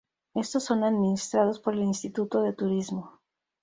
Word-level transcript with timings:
Estos 0.33 0.63
son 0.63 0.83
administrados 0.83 1.59
por 1.59 1.75
el 1.75 1.83
instituto 1.83 2.41
de 2.41 2.53
Turismo. 2.53 3.21